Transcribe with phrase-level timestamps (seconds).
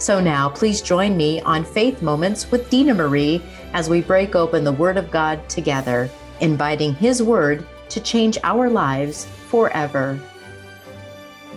[0.00, 4.62] So now, please join me on Faith Moments with Dina Marie as we break open
[4.62, 6.08] the Word of God together,
[6.40, 10.16] inviting His Word to change our lives forever.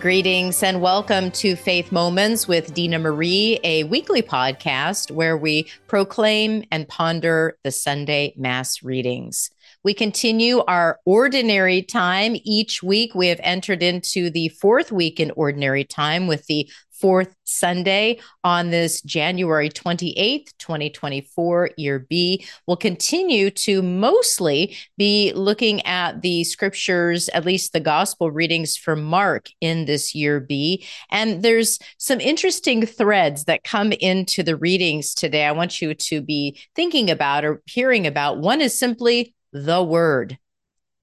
[0.00, 6.64] Greetings and welcome to Faith Moments with Dina Marie, a weekly podcast where we proclaim
[6.72, 9.50] and ponder the Sunday Mass readings.
[9.84, 12.36] We continue our ordinary time.
[12.42, 16.68] Each week, we have entered into the fourth week in ordinary time with the
[17.02, 22.46] fourth Sunday on this January 28th, 2024, year B.
[22.64, 28.94] We'll continue to mostly be looking at the scriptures, at least the gospel readings for
[28.94, 30.86] Mark in this year B.
[31.10, 35.44] And there's some interesting threads that come into the readings today.
[35.44, 38.38] I want you to be thinking about or hearing about.
[38.38, 40.38] One is simply the word.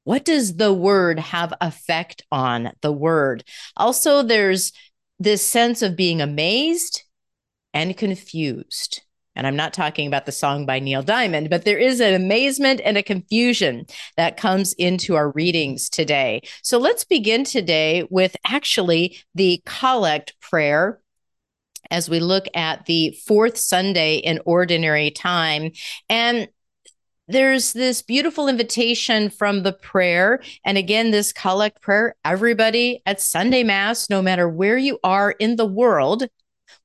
[0.05, 3.43] What does the word have effect on the word?
[3.77, 4.71] Also, there's
[5.19, 7.03] this sense of being amazed
[7.73, 9.01] and confused.
[9.35, 12.81] And I'm not talking about the song by Neil Diamond, but there is an amazement
[12.83, 13.85] and a confusion
[14.17, 16.41] that comes into our readings today.
[16.61, 20.99] So let's begin today with actually the collect prayer
[21.91, 25.71] as we look at the fourth Sunday in ordinary time.
[26.09, 26.49] And
[27.29, 30.41] there's this beautiful invitation from the prayer.
[30.65, 35.55] And again, this collect prayer, everybody at Sunday Mass, no matter where you are in
[35.55, 36.27] the world,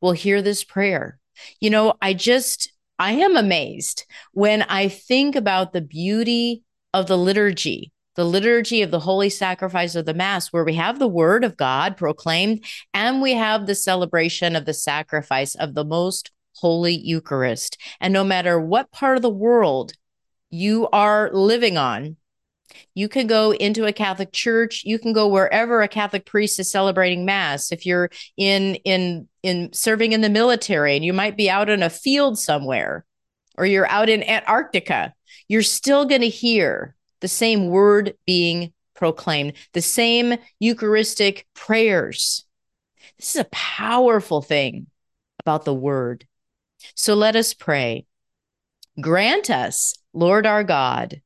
[0.03, 1.19] will hear this prayer.
[1.61, 6.63] You know, I just, I am amazed when I think about the beauty
[6.93, 10.99] of the liturgy, the liturgy of the holy sacrifice of the Mass, where we have
[10.99, 12.63] the word of God proclaimed
[12.93, 17.79] and we have the celebration of the sacrifice of the most holy Eucharist.
[17.99, 19.95] And no matter what part of the world
[20.55, 22.17] you are living on.
[22.95, 24.83] You can go into a Catholic church.
[24.85, 27.73] You can go wherever a Catholic priest is celebrating mass.
[27.73, 31.83] If you're in in in serving in the military and you might be out in
[31.83, 33.05] a field somewhere
[33.59, 35.13] or you're out in Antarctica,
[35.49, 42.45] you're still going to hear the same word being proclaimed, the same Eucharistic prayers.
[43.19, 44.87] This is a powerful thing
[45.41, 46.27] about the word.
[46.95, 48.07] So let us pray.
[49.01, 51.21] Grant us Lord our God,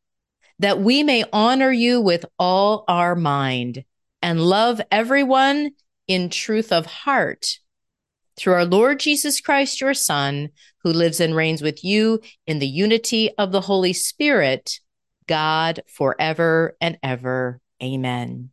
[0.58, 3.84] that we may honor you with all our mind
[4.22, 5.70] and love everyone
[6.06, 7.58] in truth of heart.
[8.36, 10.50] Through our Lord Jesus Christ, your Son,
[10.82, 14.80] who lives and reigns with you in the unity of the Holy Spirit,
[15.26, 17.60] God forever and ever.
[17.82, 18.50] Amen.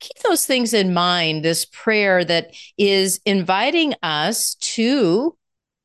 [0.00, 5.36] Keep those things in mind, this prayer that is inviting us to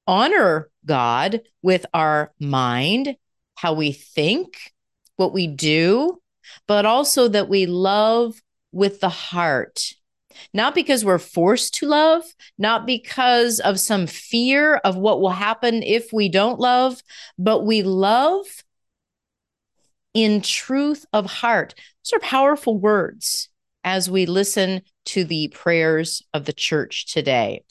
[0.06, 3.16] honor God with our mind
[3.62, 4.72] how we think,
[5.18, 6.22] what we do,
[6.66, 8.36] but also that we love
[8.72, 9.94] with the heart.
[10.54, 12.24] Not because we're forced to love,
[12.58, 17.02] not because of some fear of what will happen if we don't love,
[17.38, 18.46] but we love
[20.14, 21.76] in truth of heart.
[22.06, 23.50] Those are powerful words
[23.84, 27.64] as we listen to the prayers of the church today.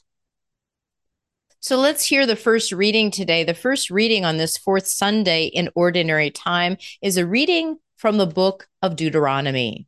[1.61, 3.43] So let's hear the first reading today.
[3.43, 8.25] The first reading on this fourth Sunday in Ordinary Time is a reading from the
[8.25, 9.85] book of Deuteronomy.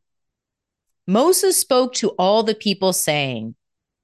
[1.08, 3.56] Moses spoke to all the people, saying,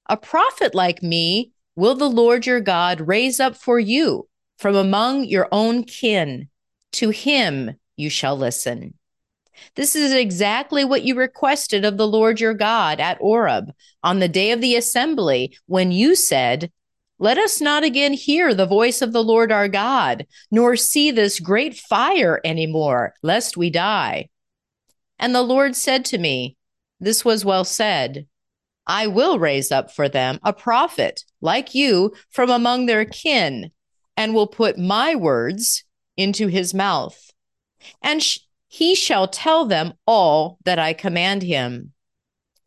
[0.09, 5.25] A prophet like me will the Lord your God raise up for you from among
[5.25, 6.47] your own kin.
[6.93, 8.93] To him you shall listen.
[9.75, 13.73] This is exactly what you requested of the Lord your God at Horeb
[14.03, 16.71] on the day of the assembly when you said,
[17.19, 21.39] let us not again hear the voice of the Lord our God, nor see this
[21.39, 24.29] great fire any more, lest we die.
[25.17, 26.57] And the Lord said to me,
[26.99, 28.27] This was well said.
[28.85, 33.71] I will raise up for them a prophet like you from among their kin,
[34.15, 35.83] and will put my words
[36.15, 37.31] into his mouth.
[38.01, 41.93] And sh- he shall tell them all that I command him.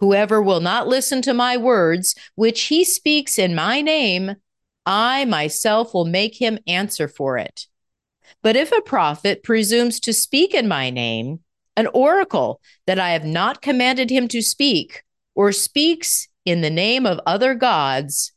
[0.00, 4.36] Whoever will not listen to my words, which he speaks in my name,
[4.86, 7.66] I myself will make him answer for it.
[8.42, 11.40] But if a prophet presumes to speak in my name,
[11.76, 15.02] an oracle that I have not commanded him to speak,
[15.34, 18.32] or speaks in the name of other gods,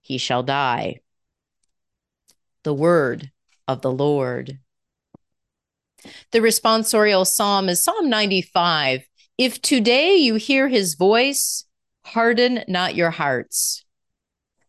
[0.00, 1.00] he shall die.
[2.62, 3.32] The word
[3.66, 4.60] of the Lord.
[6.30, 9.07] The responsorial psalm is Psalm 95.
[9.38, 11.64] If today you hear his voice,
[12.04, 13.84] harden not your hearts.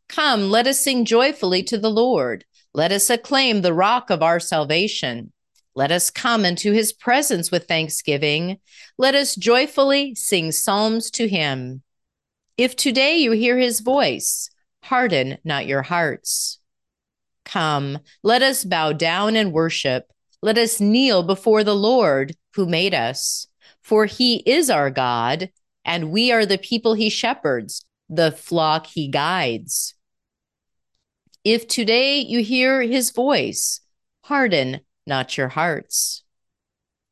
[0.07, 2.45] Come, let us sing joyfully to the Lord.
[2.75, 5.33] Let us acclaim the rock of our salvation.
[5.73, 8.59] Let us come into his presence with thanksgiving.
[8.99, 11.81] Let us joyfully sing psalms to him.
[12.55, 14.51] If today you hear his voice,
[14.83, 16.59] harden not your hearts.
[17.43, 20.11] Come, let us bow down and worship.
[20.43, 23.47] Let us kneel before the Lord who made us.
[23.89, 25.49] For he is our God,
[25.83, 29.95] and we are the people he shepherds, the flock he guides.
[31.43, 33.81] If today you hear his voice,
[34.25, 36.23] harden not your hearts.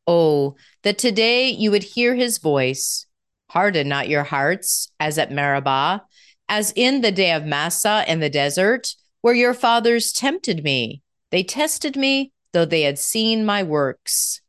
[0.06, 3.08] Oh, that today you would hear his voice,
[3.50, 6.04] harden not your hearts, as at Meribah,
[6.48, 11.02] as in the day of Massah in the desert, where your fathers tempted me.
[11.32, 14.42] They tested me, though they had seen my works.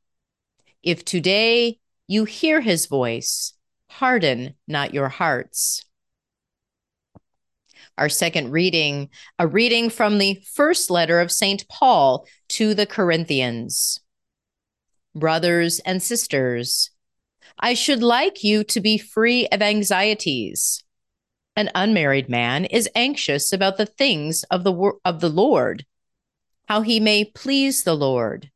[0.82, 3.52] If today you hear his voice,
[3.88, 5.84] harden not your hearts
[7.98, 11.68] our second reading, a reading from the first letter of St.
[11.68, 14.00] Paul to the Corinthians.
[15.14, 16.90] Brothers and sisters,
[17.58, 20.84] I should like you to be free of anxieties.
[21.56, 25.84] An unmarried man is anxious about the things of the of the Lord,
[26.68, 28.50] how he may please the Lord.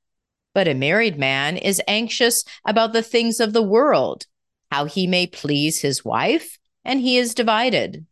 [0.55, 4.27] But a married man is anxious about the things of the world,
[4.71, 8.07] how he may please his wife, and he is divided.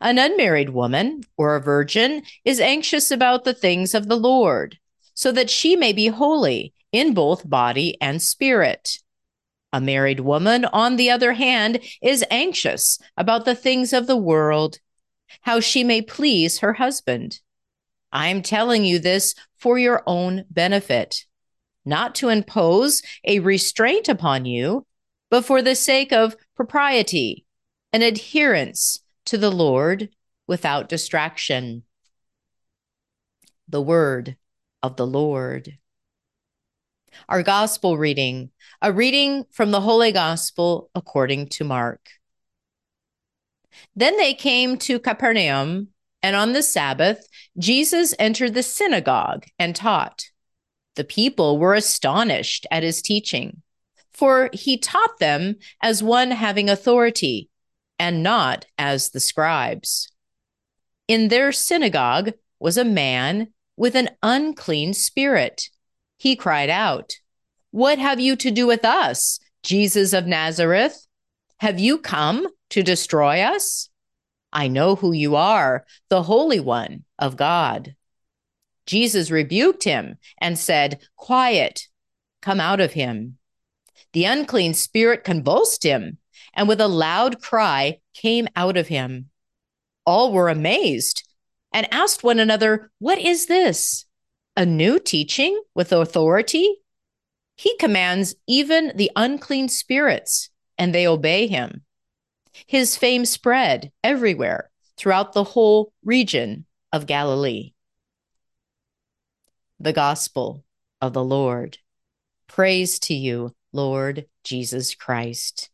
[0.00, 4.78] An unmarried woman or a virgin is anxious about the things of the Lord,
[5.14, 8.98] so that she may be holy in both body and spirit.
[9.72, 14.78] A married woman, on the other hand, is anxious about the things of the world,
[15.42, 17.40] how she may please her husband.
[18.12, 21.24] I am telling you this for your own benefit,
[21.90, 24.86] not to impose a restraint upon you,
[25.30, 27.44] but for the sake of propriety
[27.92, 30.08] and adherence to the Lord
[30.46, 31.82] without distraction.
[33.68, 34.36] The word
[34.82, 35.76] of the Lord.
[37.28, 38.50] Our gospel reading,
[38.80, 42.00] a reading from the Holy Gospel according to Mark.
[43.94, 45.88] Then they came to Capernaum,
[46.22, 47.26] and on the Sabbath,
[47.58, 50.30] Jesus entered the synagogue and taught.
[50.96, 53.62] The people were astonished at his teaching,
[54.12, 57.48] for he taught them as one having authority
[57.98, 60.10] and not as the scribes.
[61.06, 65.70] In their synagogue was a man with an unclean spirit.
[66.16, 67.14] He cried out,
[67.70, 71.06] What have you to do with us, Jesus of Nazareth?
[71.58, 73.88] Have you come to destroy us?
[74.52, 77.94] I know who you are, the Holy One of God.
[78.86, 81.88] Jesus rebuked him and said, Quiet,
[82.42, 83.38] come out of him.
[84.12, 86.18] The unclean spirit convulsed him
[86.54, 89.30] and with a loud cry came out of him.
[90.04, 91.26] All were amazed
[91.72, 94.06] and asked one another, What is this?
[94.56, 96.76] A new teaching with authority?
[97.56, 101.82] He commands even the unclean spirits, and they obey him.
[102.66, 107.72] His fame spread everywhere throughout the whole region of Galilee.
[109.82, 110.62] The Gospel
[111.00, 111.78] of the Lord.
[112.46, 115.69] Praise to you, Lord Jesus Christ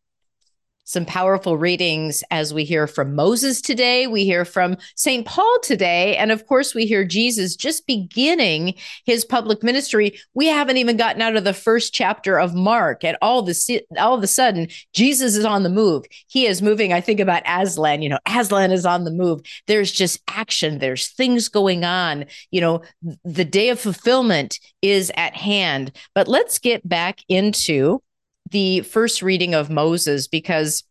[0.86, 4.06] some powerful readings as we hear from Moses today.
[4.06, 5.26] We hear from St.
[5.26, 6.16] Paul today.
[6.16, 8.74] And of course, we hear Jesus just beginning
[9.04, 10.18] his public ministry.
[10.32, 13.04] We haven't even gotten out of the first chapter of Mark.
[13.04, 16.06] And all, the, all of a sudden, Jesus is on the move.
[16.28, 16.92] He is moving.
[16.92, 19.40] I think about Aslan, you know, Aslan is on the move.
[19.66, 22.26] There's just action, there's things going on.
[22.52, 22.82] You know,
[23.24, 25.90] the day of fulfillment is at hand.
[26.14, 28.02] But let's get back into
[28.50, 30.84] the first reading of Moses because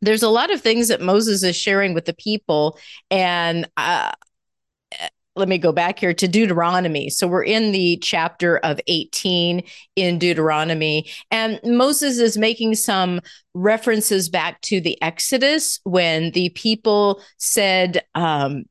[0.00, 2.78] there's a lot of things that Moses is sharing with the people.
[3.10, 4.12] And uh,
[5.34, 7.08] let me go back here to Deuteronomy.
[7.08, 9.62] So we're in the chapter of 18
[9.96, 13.20] in Deuteronomy, and Moses is making some
[13.54, 18.64] references back to the Exodus when the people said, um,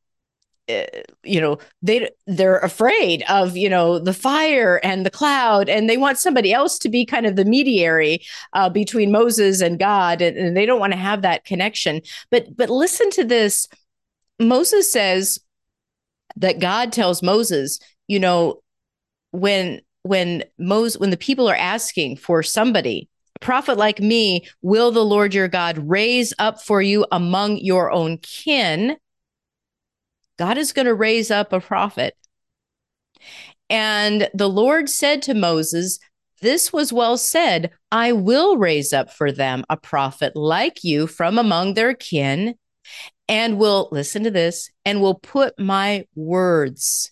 [1.24, 5.98] you know they they're afraid of you know the fire and the cloud and they
[5.98, 8.22] want somebody else to be kind of the mediary
[8.54, 12.02] uh, between moses and god and, and they don't want to have that connection.
[12.30, 13.68] But but listen to this.
[14.40, 15.40] Moses says
[16.38, 18.62] that god tells moses you know
[19.32, 24.92] when when moses when the people are asking for somebody a prophet like me will
[24.92, 28.98] the lord your god raise up for you among your own kin
[30.38, 32.16] God is going to raise up a prophet.
[33.70, 36.00] And the Lord said to Moses,
[36.42, 37.72] This was well said.
[37.92, 42.56] I will raise up for them a prophet like you from among their kin,
[43.28, 47.12] and will, listen to this, and will put my words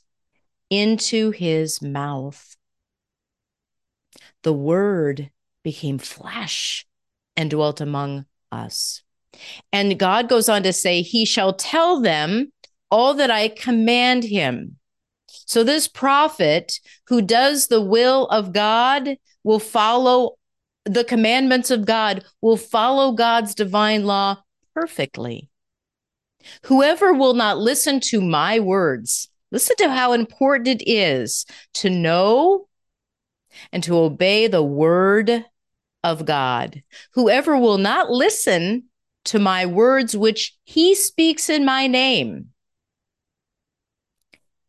[0.69, 2.55] into his mouth.
[4.43, 5.31] The word
[5.63, 6.85] became flesh
[7.35, 9.01] and dwelt among us.
[9.71, 12.51] And God goes on to say, He shall tell them
[12.91, 14.77] all that I command him.
[15.46, 20.38] So, this prophet who does the will of God will follow
[20.86, 24.38] the commandments of God, will follow God's divine law
[24.74, 25.50] perfectly.
[26.65, 32.67] Whoever will not listen to my words, listen to how important it is to know
[33.72, 35.46] and to obey the word
[36.03, 36.81] of God.
[37.13, 38.86] Whoever will not listen
[39.25, 42.48] to my words, which he speaks in my name,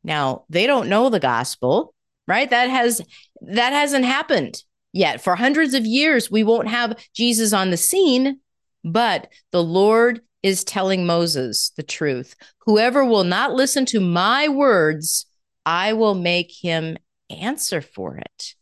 [0.03, 1.95] now, they don't know the gospel,
[2.27, 2.49] right?
[2.49, 3.03] That has
[3.43, 5.21] that hasn't happened yet.
[5.21, 8.41] For hundreds of years we won't have Jesus on the scene,
[8.85, 12.35] but the Lord is telling Moses the truth.
[12.67, 15.27] Whoever will not listen to my words,
[15.67, 16.97] I will make him
[17.29, 18.55] answer for it.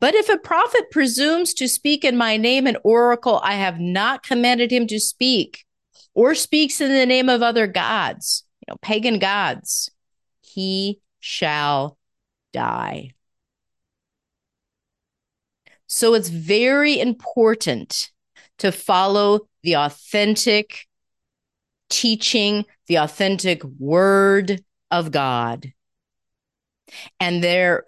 [0.00, 4.22] But if a prophet presumes to speak in my name an oracle I have not
[4.22, 5.64] commanded him to speak,
[6.14, 9.90] or speaks in the name of other gods, you know, pagan gods,
[10.56, 11.98] he shall
[12.54, 13.10] die.
[15.86, 18.10] So it's very important
[18.58, 20.86] to follow the authentic
[21.90, 25.72] teaching, the authentic word of God.
[27.20, 27.84] And there,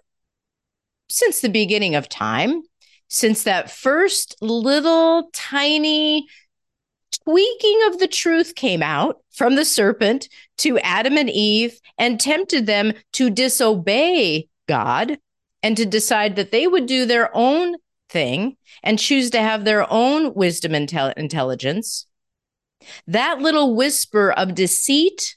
[1.09, 2.61] since the beginning of time,
[3.07, 6.27] since that first little tiny
[7.11, 12.65] tweaking of the truth came out from the serpent to Adam and Eve and tempted
[12.65, 15.17] them to disobey God
[15.63, 17.75] and to decide that they would do their own
[18.09, 22.05] thing and choose to have their own wisdom and intel- intelligence.
[23.07, 25.35] That little whisper of deceit,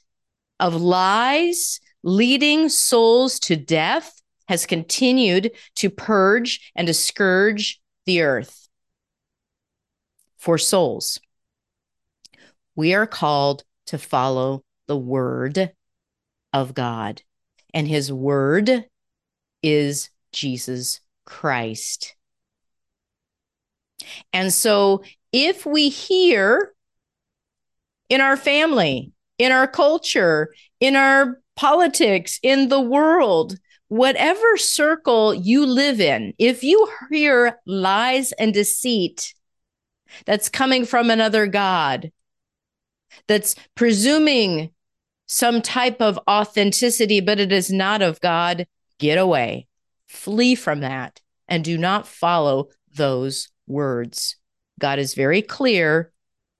[0.59, 8.67] of lies, leading souls to death has continued to purge and to scourge the earth
[10.37, 11.19] for souls
[12.75, 15.73] we are called to follow the word
[16.51, 17.21] of God.
[17.73, 18.85] And his word
[19.61, 22.15] is Jesus Christ.
[24.31, 26.73] And so if we hear
[28.09, 35.65] in our family, in our culture, in our politics, in the world, whatever circle you
[35.65, 39.33] live in, if you hear lies and deceit
[40.25, 42.11] that's coming from another God,
[43.27, 44.71] that's presuming
[45.25, 48.67] some type of authenticity, but it is not of God,
[48.99, 49.67] get away.
[50.07, 54.35] Flee from that and do not follow those words.
[54.79, 56.11] God is very clear,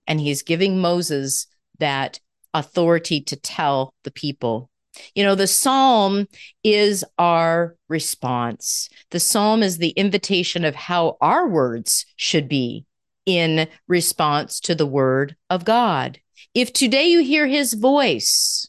[0.07, 1.48] and he's giving Moses
[1.79, 2.19] that
[2.53, 4.69] authority to tell the people.
[5.15, 6.27] You know, the psalm
[6.63, 8.89] is our response.
[9.12, 12.86] The psalm is the invitation of how our words should be
[13.25, 16.19] in response to the word of God.
[16.53, 18.67] If today you hear his voice,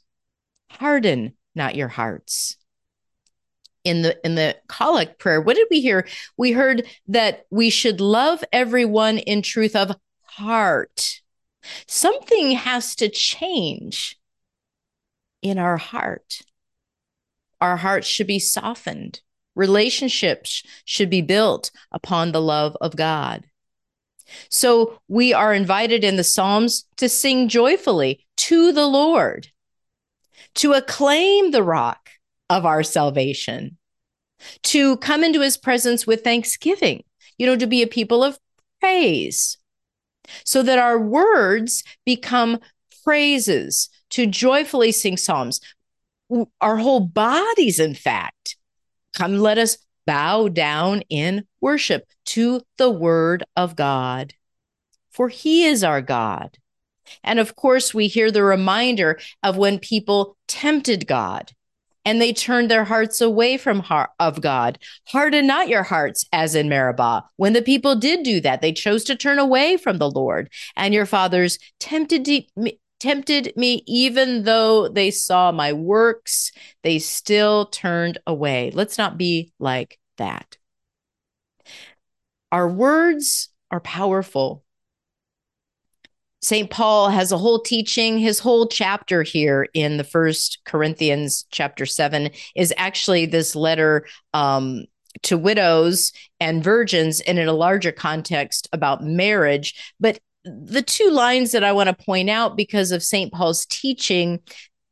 [0.70, 2.56] harden not your hearts.
[3.84, 6.06] In the in the collect prayer, what did we hear?
[6.36, 11.20] We heard that we should love everyone in truth of heart.
[11.86, 14.18] Something has to change
[15.42, 16.40] in our heart.
[17.60, 19.20] Our hearts should be softened.
[19.54, 23.44] Relationships should be built upon the love of God.
[24.48, 29.48] So we are invited in the Psalms to sing joyfully to the Lord,
[30.56, 32.10] to acclaim the rock
[32.50, 33.78] of our salvation,
[34.62, 37.04] to come into his presence with thanksgiving,
[37.38, 38.38] you know, to be a people of
[38.80, 39.56] praise,
[40.44, 42.58] so that our words become
[43.02, 45.60] praises, to joyfully sing psalms.
[46.60, 48.56] Our whole bodies, in fact,
[49.12, 54.34] come, let us bow down in worship to the word of God.
[55.10, 56.58] For he is our God,
[57.22, 61.52] And of course, we hear the reminder of when people tempted God
[62.04, 64.78] and they turned their hearts away from heart of God.
[65.08, 67.24] Harden not your hearts, as in Meribah.
[67.36, 70.50] When the people did do that, they chose to turn away from the Lord.
[70.76, 72.24] And your fathers tempted
[73.04, 76.50] tempted me, even though they saw my works,
[76.82, 78.70] they still turned away.
[78.72, 80.56] Let's not be like that.
[82.50, 84.64] Our words are powerful.
[86.40, 86.70] St.
[86.70, 88.16] Paul has a whole teaching.
[88.16, 94.86] His whole chapter here in the first Corinthians chapter seven is actually this letter um,
[95.24, 99.94] to widows and virgins and in a larger context about marriage.
[100.00, 103.32] But the two lines that I want to point out because of St.
[103.32, 104.40] Paul's teaching,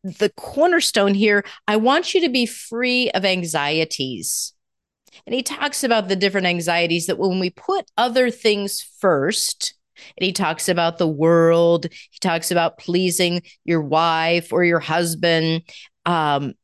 [0.03, 4.55] the cornerstone here, I want you to be free of anxieties.
[5.27, 9.75] And he talks about the different anxieties that when we put other things first,
[10.17, 11.87] and he talks about the world.
[12.11, 15.63] He talks about pleasing your wife or your husband.
[16.07, 16.55] Um,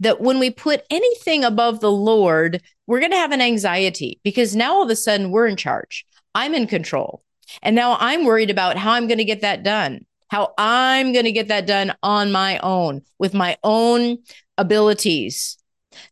[0.00, 4.54] that when we put anything above the Lord, we're going to have an anxiety because
[4.56, 6.06] now all of a sudden we're in charge.
[6.34, 7.22] I'm in control.
[7.62, 11.24] And now I'm worried about how I'm going to get that done, how I'm going
[11.24, 14.18] to get that done on my own with my own
[14.56, 15.58] abilities,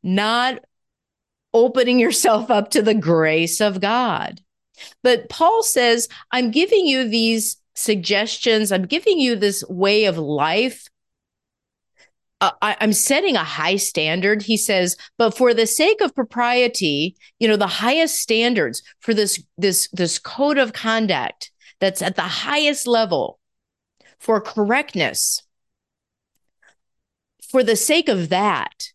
[0.02, 0.60] not
[1.52, 4.40] opening yourself up to the grace of God.
[5.02, 10.88] But Paul says, I'm giving you these suggestions, I'm giving you this way of life.
[12.40, 17.16] Uh, I, I'm setting a high standard, he says, but for the sake of propriety,
[17.38, 21.50] you know, the highest standards for this this this code of conduct
[21.80, 23.38] that's at the highest level
[24.18, 25.42] for correctness.
[27.50, 28.92] For the sake of that,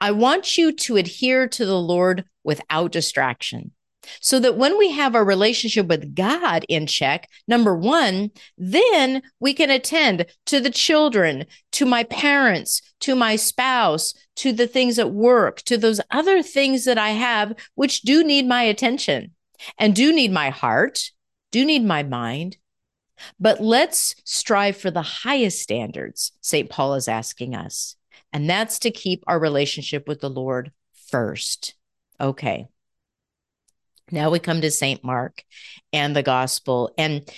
[0.00, 3.72] I want you to adhere to the Lord without distraction
[4.20, 9.54] so that when we have our relationship with God in check, number one, then we
[9.54, 15.12] can attend to the children, to my parents, to my spouse, to the things at
[15.12, 19.32] work, to those other things that I have, which do need my attention
[19.78, 21.10] and do need my heart,
[21.50, 22.56] do need my mind.
[23.38, 26.70] But let's strive for the highest standards, St.
[26.70, 27.96] Paul is asking us.
[28.32, 30.72] And that's to keep our relationship with the Lord
[31.08, 31.74] first.
[32.20, 32.68] Okay.
[34.12, 35.02] Now we come to St.
[35.04, 35.42] Mark
[35.92, 37.28] and the gospel and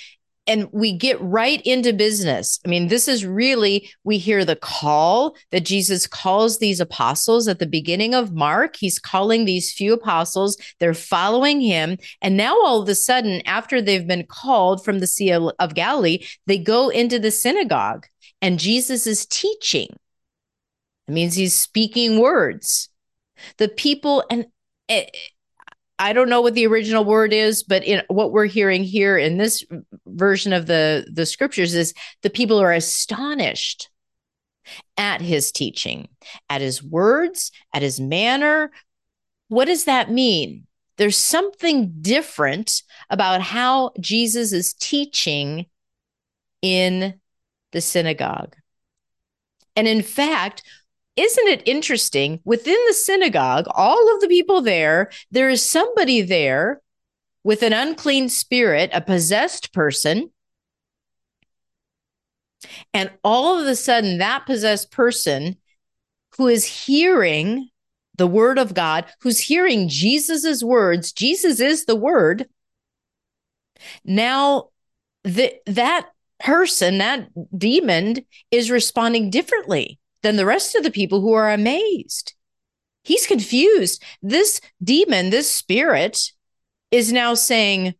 [0.46, 2.58] and we get right into business.
[2.64, 7.60] I mean, this is really, we hear the call that Jesus calls these apostles at
[7.60, 8.74] the beginning of Mark.
[8.76, 11.96] He's calling these few apostles, they're following him.
[12.20, 16.24] And now, all of a sudden, after they've been called from the Sea of Galilee,
[16.46, 18.06] they go into the synagogue
[18.40, 19.88] and Jesus is teaching.
[21.06, 22.88] It means he's speaking words.
[23.58, 24.46] The people, and
[24.88, 25.06] eh,
[26.02, 29.38] I don't know what the original word is, but in what we're hearing here in
[29.38, 29.64] this
[30.04, 33.88] version of the the scriptures is the people are astonished
[34.96, 36.08] at his teaching,
[36.50, 38.72] at his words, at his manner.
[39.46, 40.66] What does that mean?
[40.98, 45.66] There's something different about how Jesus is teaching
[46.62, 47.14] in
[47.70, 48.56] the synagogue.
[49.76, 50.64] And in fact,
[51.16, 52.40] isn't it interesting?
[52.44, 56.80] Within the synagogue, all of the people there, there is somebody there
[57.44, 60.30] with an unclean spirit, a possessed person.
[62.94, 65.56] And all of a sudden, that possessed person
[66.38, 67.68] who is hearing
[68.16, 72.48] the word of God, who's hearing Jesus's words, Jesus is the word.
[74.04, 74.68] Now,
[75.24, 81.32] the, that person, that demon, is responding differently than the rest of the people who
[81.32, 82.34] are amazed.
[83.04, 84.02] He's confused.
[84.22, 86.32] This demon, this spirit,
[86.90, 87.94] is now saying,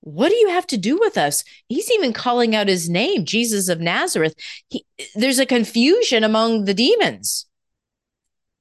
[0.00, 1.44] What do you have to do with us?
[1.68, 4.34] He's even calling out his name, Jesus of Nazareth.
[4.68, 7.46] He, there's a confusion among the demons.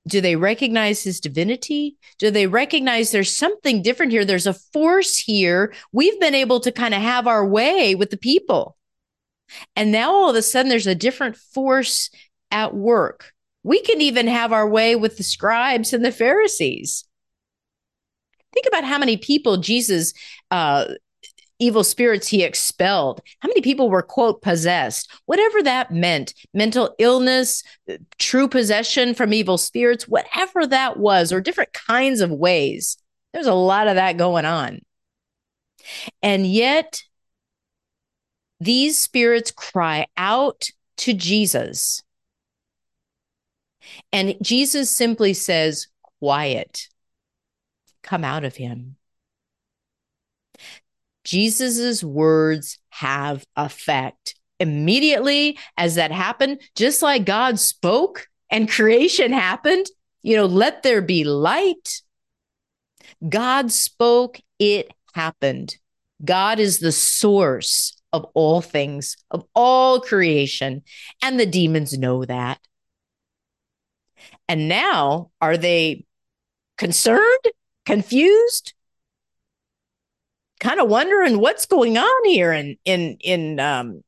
[0.07, 1.97] Do they recognize his divinity?
[2.17, 4.23] Do they recognize there's something different here?
[4.23, 5.73] There's a force here.
[5.91, 8.76] We've been able to kind of have our way with the people.
[9.75, 12.09] And now all of a sudden there's a different force
[12.51, 13.31] at work.
[13.63, 17.03] We can even have our way with the scribes and the Pharisees.
[18.53, 20.13] Think about how many people Jesus,
[20.51, 20.85] uh,
[21.59, 23.21] evil spirits he expelled.
[23.39, 25.11] How many people were, quote, possessed?
[25.25, 27.63] Whatever that meant, mental illness,
[28.19, 32.97] true possession from evil spirits, whatever that was, or different kinds of ways.
[33.33, 34.79] There's a lot of that going on.
[36.21, 37.01] And yet,
[38.59, 42.01] these spirits cry out to Jesus.
[44.11, 45.87] And Jesus simply says,
[46.19, 46.87] Quiet,
[48.03, 48.95] come out of him.
[51.23, 54.35] Jesus's words have effect.
[54.59, 59.85] Immediately as that happened, just like God spoke and creation happened,
[60.23, 62.01] you know, let there be light.
[63.27, 65.77] God spoke, it happened.
[66.23, 70.83] God is the source of all things, of all creation.
[71.21, 72.59] And the demons know that.
[74.49, 76.05] And now, are they
[76.77, 77.45] concerned,
[77.85, 78.73] confused,
[80.59, 84.03] kind of wondering what's going on here in in in um,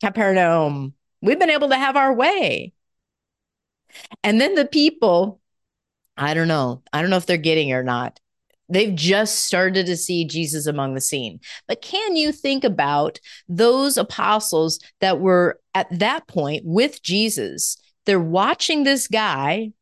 [0.00, 0.94] Capernaum?
[1.20, 2.72] We've been able to have our way.
[4.24, 5.40] And then the people,
[6.16, 8.18] I don't know, I don't know if they're getting or not.
[8.72, 11.40] They've just started to see Jesus among the scene.
[11.68, 17.76] But can you think about those apostles that were at that point with Jesus?
[18.06, 19.72] They're watching this guy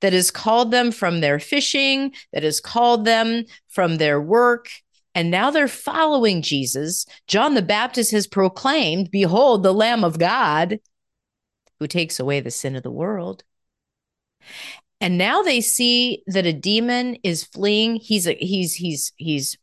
[0.00, 4.68] that has called them from their fishing, that has called them from their work.
[5.14, 7.06] And now they're following Jesus.
[7.28, 10.80] John the Baptist has proclaimed, Behold, the Lamb of God
[11.78, 13.44] who takes away the sin of the world.
[15.04, 17.96] And now they see that a demon is fleeing.
[17.96, 19.58] He's a, he's he's he's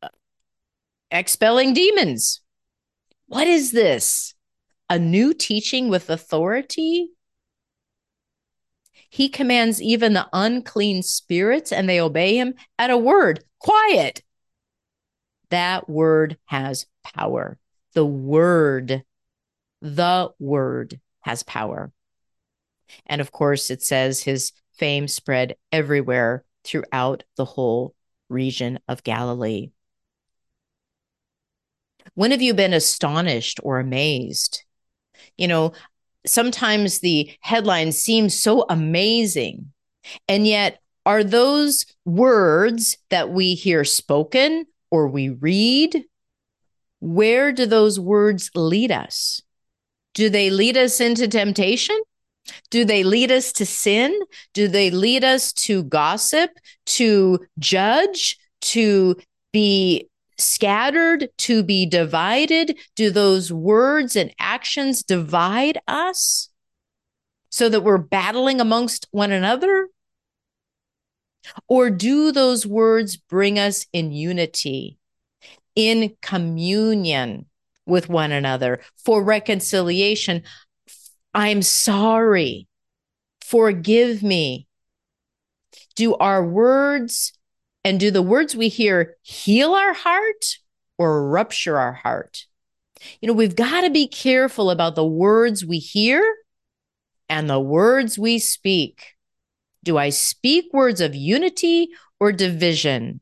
[0.00, 0.10] uh,
[1.10, 2.40] expelling demons.
[3.26, 4.34] What is this?
[4.88, 7.08] A new teaching with authority?
[9.10, 13.42] He commands even the unclean spirits and they obey him at a word.
[13.58, 14.22] Quiet.
[15.50, 17.58] That word has power.
[17.94, 19.02] The word,
[19.82, 21.90] the word has power.
[23.06, 27.94] And of course, it says his fame spread everywhere throughout the whole
[28.28, 29.70] region of Galilee.
[32.14, 34.64] When have you been astonished or amazed?
[35.36, 35.72] You know,
[36.26, 39.72] sometimes the headlines seem so amazing,
[40.28, 46.04] and yet are those words that we hear spoken or we read?
[47.00, 49.42] Where do those words lead us?
[50.14, 52.00] Do they lead us into temptation?
[52.70, 54.18] Do they lead us to sin?
[54.54, 56.50] Do they lead us to gossip,
[56.86, 59.16] to judge, to
[59.52, 62.78] be scattered, to be divided?
[62.94, 66.48] Do those words and actions divide us
[67.50, 69.88] so that we're battling amongst one another?
[71.68, 74.98] Or do those words bring us in unity,
[75.74, 77.46] in communion
[77.86, 80.42] with one another for reconciliation?
[81.36, 82.66] I'm sorry.
[83.42, 84.66] Forgive me.
[85.94, 87.34] Do our words
[87.84, 90.56] and do the words we hear heal our heart
[90.96, 92.46] or rupture our heart?
[93.20, 96.24] You know, we've got to be careful about the words we hear
[97.28, 99.12] and the words we speak.
[99.84, 103.20] Do I speak words of unity or division?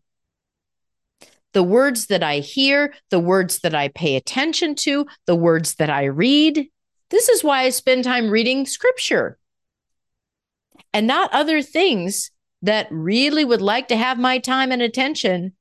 [1.53, 5.91] The words that I hear, the words that I pay attention to, the words that
[5.91, 6.69] I read,
[7.11, 9.39] this is why I spend time reading scripture
[10.93, 12.31] and not other things
[12.63, 15.53] that really would like to have my time and attention.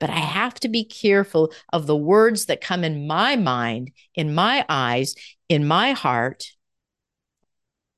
[0.00, 4.34] But I have to be careful of the words that come in my mind, in
[4.34, 5.14] my eyes,
[5.48, 6.46] in my heart,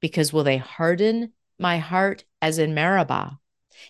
[0.01, 3.39] because will they harden my heart as in Meribah?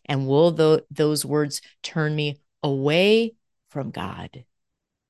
[0.07, 3.35] And will the, those words turn me away
[3.71, 4.45] from God?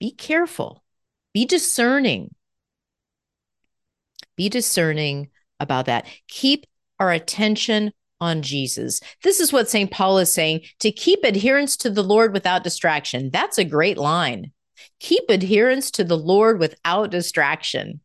[0.01, 0.83] Be careful,
[1.35, 2.35] be discerning
[4.37, 5.29] be discerning
[5.61, 6.07] about that.
[6.29, 6.66] Keep
[6.99, 9.01] our attention on Jesus.
[9.23, 9.90] This is what St.
[9.90, 13.31] Paul is saying to keep adherence to the Lord without distraction.
[13.31, 14.53] That's a great line.
[15.01, 18.01] Keep adherence to the Lord without distraction.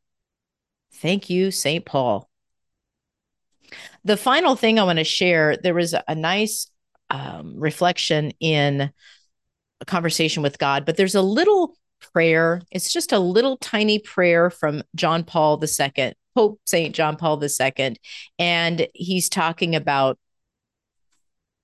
[0.96, 1.86] Thank you, St.
[1.86, 2.30] Paul.
[4.04, 6.70] The final thing I want to share there was a nice
[7.10, 8.92] um, reflection in
[9.82, 11.76] a conversation with God, but there's a little
[12.14, 12.62] prayer.
[12.72, 16.96] It's just a little tiny prayer from John Paul II, Pope St.
[16.96, 17.98] John Paul II.
[18.40, 20.18] And he's talking about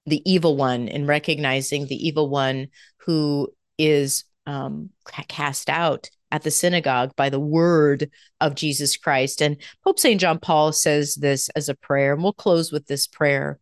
[0.05, 2.67] the evil one and recognizing the evil one
[3.05, 4.89] who is um,
[5.29, 8.11] cast out at the synagogue by the word
[8.41, 9.41] of Jesus Christ.
[9.41, 10.19] And Pope St.
[10.19, 13.57] John Paul says this as a prayer, and we'll close with this prayer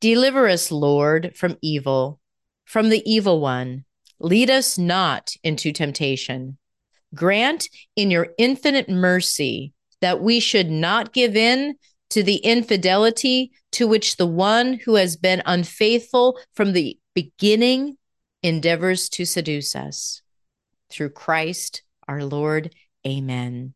[0.00, 2.18] Deliver us, Lord, from evil,
[2.64, 3.84] from the evil one.
[4.18, 6.58] Lead us not into temptation.
[7.14, 11.76] Grant in your infinite mercy that we should not give in
[12.10, 17.96] to the infidelity to which the one who has been unfaithful from the beginning
[18.42, 20.22] endeavors to seduce us.
[20.90, 22.74] Through Christ our Lord.
[23.06, 23.74] Amen.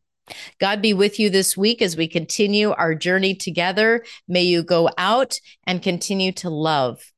[0.58, 4.04] God be with you this week as we continue our journey together.
[4.26, 7.12] May you go out and continue to love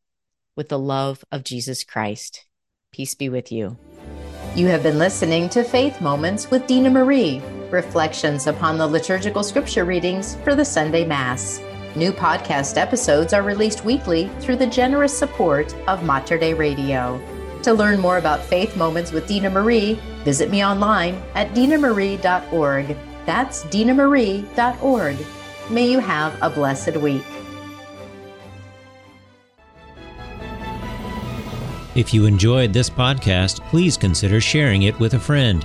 [0.56, 2.46] with the love of Jesus Christ.
[2.92, 3.76] Peace be with you.
[4.56, 7.42] You have been listening to Faith Moments with Dina Marie,
[7.74, 11.60] reflections upon the liturgical scripture readings for the Sunday Mass.
[11.96, 17.20] New podcast episodes are released weekly through the generous support of Mater Dei Radio.
[17.62, 22.96] To learn more about Faith Moments with Dina Marie, visit me online at dinamarie.org.
[23.26, 25.16] That's dinamarie.org.
[25.70, 27.24] May you have a blessed week.
[31.94, 35.64] If you enjoyed this podcast, please consider sharing it with a friend.